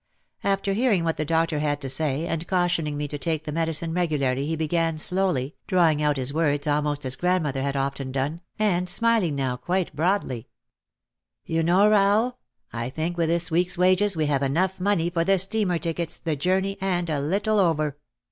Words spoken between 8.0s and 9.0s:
done, and